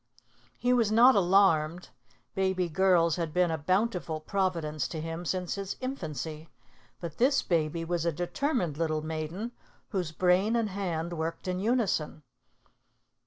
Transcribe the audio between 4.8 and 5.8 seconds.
to him since his